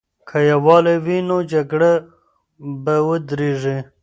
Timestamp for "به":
2.83-2.95